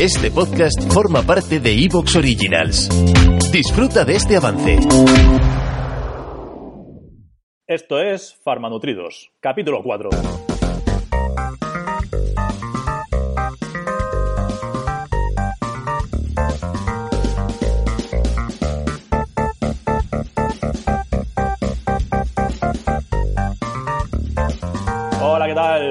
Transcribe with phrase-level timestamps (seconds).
[0.00, 2.88] Este podcast forma parte de Evox Originals.
[3.52, 4.78] Disfruta de este avance.
[7.66, 10.10] Esto es Farmanutridos, capítulo 4.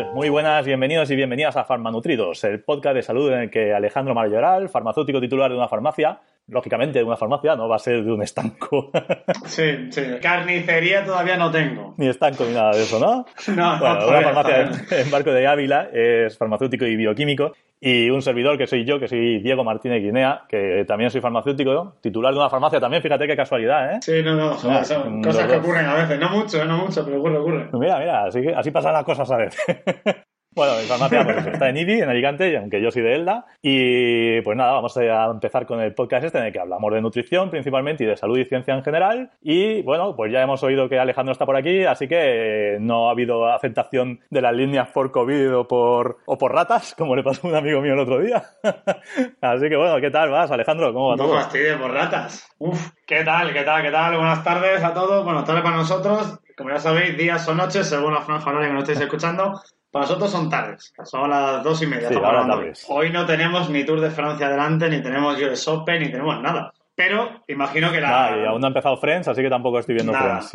[0.03, 0.13] Tal?
[0.13, 4.13] Muy buenas, bienvenidos y bienvenidas a Farmanutridos, el podcast de salud en el que Alejandro
[4.13, 8.11] Mayoral, farmacéutico titular de una farmacia, lógicamente de una farmacia, no va a ser de
[8.11, 8.91] un estanco.
[9.45, 10.01] Sí, sí.
[10.21, 11.93] Carnicería todavía no tengo.
[11.97, 13.25] ni estanco ni nada de eso, ¿no?
[13.55, 17.53] No, Bueno, no, una farmacia en Barco de Ávila es farmacéutico y bioquímico
[17.85, 21.97] y un servidor que soy yo, que soy Diego Martínez Guinea, que también soy farmacéutico,
[21.99, 23.99] titular de una farmacia también, fíjate qué casualidad, ¿eh?
[24.01, 26.17] Sí, no, no, joder, son cosas que ocurren a veces.
[26.17, 27.69] No mucho, no mucho, pero ocurre, ocurre.
[27.73, 29.59] Mira, mira, así, así pasan las cosas a veces.
[30.55, 33.45] Bueno, mi farmacia pues, está en IBI, en Alicante, y aunque yo soy de Elda.
[33.61, 37.01] Y pues nada, vamos a empezar con el podcast este en el que hablamos de
[37.01, 39.31] nutrición principalmente y de salud y ciencia en general.
[39.41, 43.07] Y bueno, pues ya hemos oído que Alejandro está por aquí, así que eh, no
[43.07, 47.23] ha habido aceptación de las líneas por COVID o por, o por ratas, como le
[47.23, 48.43] pasó a un amigo mío el otro día.
[49.41, 50.93] así que bueno, ¿qué tal vas, Alejandro?
[50.93, 51.33] ¿Cómo va todo?
[51.33, 52.47] fastidio por ratas.
[52.59, 54.15] Uf, ¿qué tal, qué tal, qué tal?
[54.17, 55.23] Buenas tardes a todos.
[55.23, 56.39] Buenas tardes para nosotros.
[56.57, 59.61] Como ya sabéis, días o noches, según la franja horaria que nos estáis escuchando.
[59.91, 62.09] Para nosotros son tardes, son las dos y media.
[62.09, 62.83] Sí, ahora tardes.
[62.89, 66.73] Hoy no tenemos ni Tour de Francia adelante, ni tenemos US Open, ni tenemos nada.
[66.95, 68.07] Pero imagino que la...
[68.09, 70.41] Nada, y aún no ha empezado Friends, así que tampoco estoy viendo Nada.
[70.41, 70.53] Friends.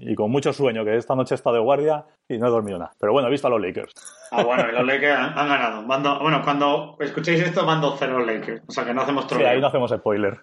[0.00, 2.50] Y, y con mucho sueño, que esta noche he estado de guardia y no he
[2.50, 2.92] dormido nada.
[3.00, 3.92] Pero bueno, he visto a los Lakers.
[4.32, 6.20] Ah, bueno, y los Lakers han, han ganado.
[6.20, 8.62] Bueno, cuando escuchéis esto, van 2-0 los Lakers.
[8.66, 9.48] O sea que no hacemos Sí, troleo.
[9.48, 10.38] ahí no hacemos spoiler.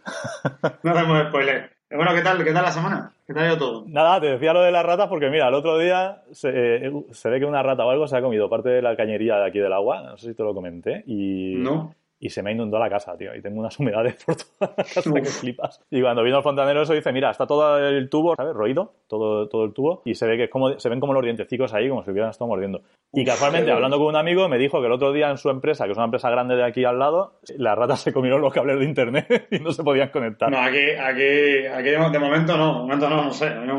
[0.84, 1.75] No hacemos spoiler.
[1.90, 3.12] Eh, Bueno, ¿qué tal, ¿qué tal la semana?
[3.28, 3.84] ¿Qué tal ha ido todo?
[3.88, 6.50] Nada, te decía lo de las ratas porque mira, el otro día se,
[6.88, 9.38] eh, se ve que una rata o algo se ha comido parte de la cañería
[9.38, 11.94] de aquí del agua, no sé si te lo comenté, y, No.
[12.26, 15.02] Y se me inundó la casa, tío, y tengo unas humedades por toda la casa
[15.04, 15.40] que Uf.
[15.42, 15.82] flipas.
[15.92, 18.54] Y cuando vino el fontanero eso dice, mira, está todo el tubo, ¿sabes?
[18.54, 21.24] Roído, todo, todo el tubo, y se ve que es como, se ven como los
[21.24, 22.82] dientecicos ahí, como si hubieran estado mordiendo.
[23.14, 25.50] Y Uf, casualmente, hablando con un amigo, me dijo que el otro día en su
[25.50, 28.54] empresa, que es una empresa grande de aquí al lado, las ratas se comieron los
[28.54, 30.50] cables de internet y no se podían conectar.
[30.50, 33.48] No, aquí, aquí, aquí de momento no, de momento no, no sé.
[33.48, 33.78] En el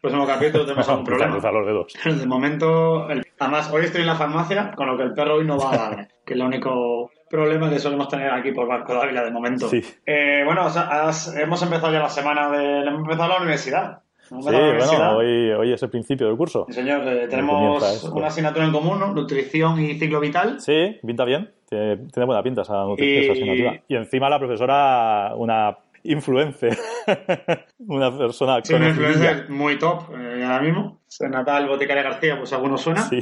[0.00, 1.32] próximo capítulo tenemos algún problema.
[1.32, 1.94] cruza los dedos.
[2.20, 5.46] De momento, el- además, hoy estoy en la farmacia, con lo que el perro hoy
[5.46, 8.92] no va a dar, que es el único problema que solemos tener aquí por Barco
[8.94, 9.68] de Ávila de momento.
[9.68, 9.82] Sí.
[10.04, 12.80] Eh, bueno, o sea, has- hemos empezado ya la semana de...
[12.86, 13.98] Hemos empezado la universidad.
[14.30, 15.14] Hemos Sí, empezado la universidad.
[15.14, 16.66] bueno, hoy, hoy es el principio del curso.
[16.68, 19.12] Sí, señor, eh, tenemos una asignatura en común, ¿no?
[19.12, 20.60] Nutrición y ciclo vital.
[20.60, 21.50] Sí, pinta bien.
[21.68, 23.80] Tiene, tiene buena pinta esa, nutri- Y- esa asignatura.
[23.88, 26.76] Y encima la profesora, una influencer.
[27.88, 30.25] una persona Sí, una influencer muy top eh,
[30.56, 31.00] ahora mismo.
[31.30, 33.02] Natal Boticaria García, pues algunos suena.
[33.02, 33.20] Sí,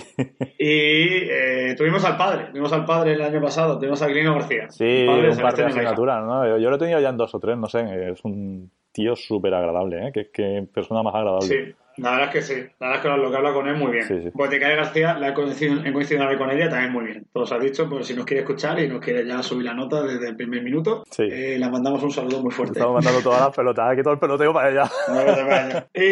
[0.59, 4.71] Y eh, tuvimos al padre, tuvimos al padre el año pasado, tuvimos a Glino García.
[4.71, 6.49] sí padre un par de asignaturas, ¿no?
[6.49, 8.11] Yo, yo lo he tenido ya en dos o tres, no sé.
[8.11, 10.11] Es un tío súper agradable, ¿eh?
[10.13, 11.47] Qué, qué persona más agradable.
[11.47, 12.55] Sí, la verdad es que sí.
[12.81, 14.05] La verdad es que lo, que habla con él muy bien.
[14.05, 14.31] Sí, sí.
[14.35, 17.27] Boticaria García, la he coincidido, he coincidido con ella también muy bien.
[17.33, 20.03] Todos ha dicho, pues si nos quiere escuchar y nos quiere ya subir la nota
[20.03, 21.25] desde el primer minuto, Sí.
[21.31, 22.79] eh, le mandamos un saludo muy fuerte.
[22.79, 24.85] Estamos mandando todas las pelotas, aquí todo el peloteo para ella.
[25.07, 25.87] Te vayas.
[25.95, 26.03] y,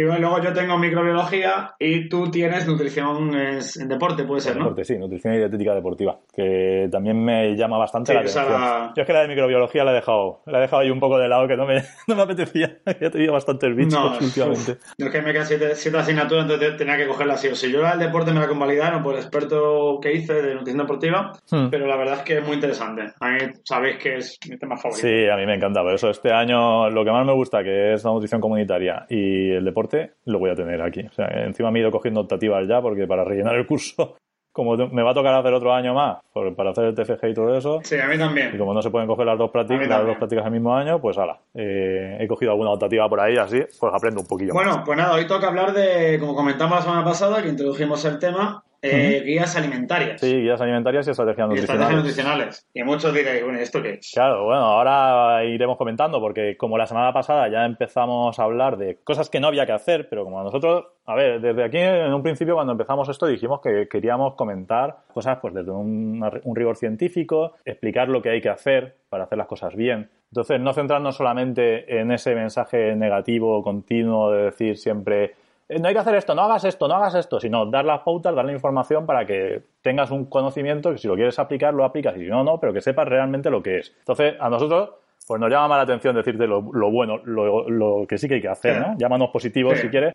[0.00, 4.64] y bueno, luego yo tengo microbiología y tú tienes nutrición en deporte, puede ser, ¿no?
[4.64, 8.50] Deporte, sí, nutrición y dietética deportiva, que también me llama bastante la atención.
[8.50, 11.00] la- Yo es que la de microbiología la he dejado, la he dejado ahí un
[11.00, 12.78] poco de lado, que no me, no me apetecía.
[13.02, 14.76] Ya he tenido bastantes bichos No, últimamente.
[14.98, 17.70] Yo es que me quedan siete, siete asignaturas, entonces tenía que cogerla así o sí.
[17.72, 21.32] Yo la del deporte me la convalidaron por el experto que hice de nutrición deportiva,
[21.50, 21.68] Hmm.
[21.70, 23.12] pero la verdad es que es muy interesante.
[23.20, 25.06] A mí sabéis que es mi tema favorito.
[25.06, 25.82] Sí, a mí me encanta.
[25.82, 29.50] Por eso este año lo que más me gusta, que es la nutrición comunitaria y
[29.50, 31.00] el deporte, lo voy a tener aquí.
[31.00, 34.16] O sea, encima me he ido cogiendo optativas ya, porque para rellenar el curso,
[34.52, 37.34] como me va a tocar hacer otro año más por- para hacer el TFG y
[37.34, 38.56] todo eso, Sí, a mí y también.
[38.58, 41.16] como no se pueden coger las dos prácticas, las dos prácticas el mismo año, pues
[41.18, 44.52] ala, eh, he cogido alguna optativa por ahí, así, pues aprendo un poquillo.
[44.54, 44.64] más.
[44.64, 48.18] Bueno, pues nada, hoy toca hablar de, como comentamos la semana pasada, que introdujimos el
[48.18, 50.20] tema, eh, guías alimentarias.
[50.20, 51.80] Sí, guías alimentarias y estrategias y nutricionales.
[51.80, 52.68] estrategias nutricionales.
[52.74, 54.10] Y muchos diréis, bueno, ¿esto qué es?
[54.12, 58.98] Claro, bueno, ahora iremos comentando porque como la semana pasada ya empezamos a hablar de
[59.04, 62.22] cosas que no había que hacer, pero como nosotros, a ver, desde aquí en un
[62.22, 67.52] principio cuando empezamos esto dijimos que queríamos comentar cosas pues desde un, un rigor científico,
[67.64, 70.10] explicar lo que hay que hacer para hacer las cosas bien.
[70.30, 75.34] Entonces, no centrarnos solamente en ese mensaje negativo continuo de decir siempre "Eh,
[75.80, 78.34] no hay que hacer esto, no hagas esto, no hagas esto, sino dar las pautas,
[78.34, 82.16] dar la información para que tengas un conocimiento que si lo quieres aplicar, lo aplicas
[82.16, 83.94] y si no, no, pero que sepas realmente lo que es.
[83.98, 84.90] Entonces, a nosotros,
[85.26, 88.34] pues nos llama más la atención decirte lo, lo bueno, lo, lo que sí que
[88.34, 88.94] hay que hacer, ¿no?
[88.98, 89.82] Llámanos positivos Sí.
[89.82, 90.12] si quieres.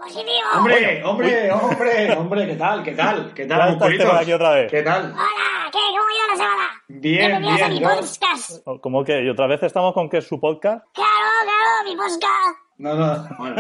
[0.57, 2.83] Hombre, hombre, hombre, hombre, ¿qué tal?
[2.83, 3.33] ¿Qué tal?
[3.33, 4.06] ¿Qué tal, está musculitos?
[4.06, 4.71] Esteban aquí otra vez.
[4.71, 5.12] ¿Qué tal?
[5.13, 5.80] Hola, ¿qué?
[5.89, 6.63] ¿Cómo ha ido la semana?
[6.89, 7.89] Bien, Bienvenidos a bien, mi ¿no?
[7.89, 8.63] podcast.
[8.81, 10.86] Como que, y otra vez estamos con que es su podcast.
[10.94, 11.09] Claro,
[11.44, 12.57] claro, mi podcast.
[12.80, 13.56] No, no, bueno,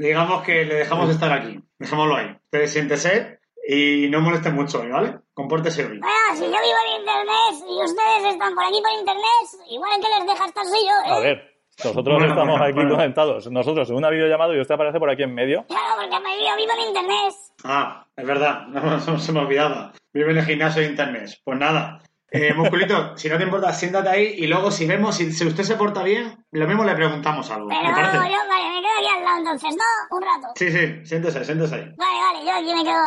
[0.00, 1.58] digamos que le dejamos estar aquí.
[1.78, 2.36] Dejémoslo ahí.
[2.44, 5.18] Ustedes siéntese y no molesten mucho, ¿vale?
[5.34, 5.98] Compórtese hoy.
[5.98, 10.08] Bueno, si yo vivo en internet y ustedes están por aquí por internet, igual que
[10.18, 11.16] les deja estar soy yo, ¿eh?
[11.16, 11.50] A ver,
[11.84, 12.96] nosotros Bueno, estamos bueno, aquí bueno.
[12.96, 13.50] conectados.
[13.50, 15.64] Nosotros en una videollamada y usted aparece por aquí en medio.
[15.66, 17.34] Claro, porque me- yo vivo en internet.
[17.64, 19.92] Ah, es verdad, no, no se me olvidaba.
[20.12, 21.30] Vive en el gimnasio de internet.
[21.44, 22.00] Pues nada.
[22.32, 25.64] Eh, musculito, si no te importa, siéntate ahí y luego si vemos, si, si usted
[25.64, 27.68] se porta bien, lo mismo le preguntamos algo.
[27.68, 28.16] Pero ¿Me parece?
[28.16, 30.16] yo, vale, me quedo aquí al lado entonces, ¿no?
[30.16, 30.52] Un rato.
[30.54, 31.94] Sí, sí, siéntese, siéntese ahí.
[31.96, 33.00] Vale, vale, yo aquí me quedo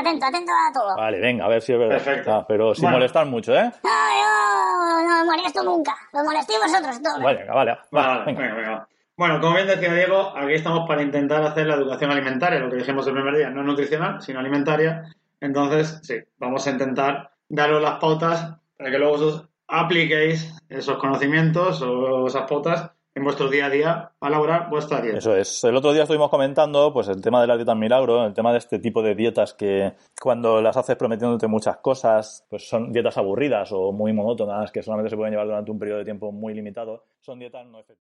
[0.00, 0.96] atento, atento a todo.
[0.96, 1.94] Vale, venga, a ver si es verdad.
[2.02, 2.32] Perfecto.
[2.34, 2.96] Ah, pero sin Bueno.
[2.98, 3.70] molestar mucho, ¿eh?
[3.84, 5.94] No, yo no me molesto nunca.
[6.12, 7.22] Lo molestéis vosotros todos.
[7.22, 7.70] Vale, venga, vale.
[7.72, 8.40] va, Vale, vale, venga.
[8.42, 8.88] venga, venga.
[9.16, 12.78] Bueno, como bien decía Diego, aquí estamos para intentar hacer la educación alimentaria, lo que
[12.78, 15.04] dijimos el primer día, no nutricional, sino alimentaria.
[15.40, 21.80] Entonces, sí, vamos a intentar daros las pautas para que luego vosotros apliquéis esos conocimientos
[21.80, 25.16] o esas pautas en vuestro día a día a elaborar vuestra dieta.
[25.16, 25.64] Eso es.
[25.64, 28.58] El otro día estuvimos comentando pues el tema de la dieta milagro, el tema de
[28.58, 33.72] este tipo de dietas que cuando las haces prometiéndote muchas cosas, pues son dietas aburridas
[33.72, 37.06] o muy monótonas que solamente se pueden llevar durante un periodo de tiempo muy limitado.
[37.20, 38.13] Son dietas no efectivas.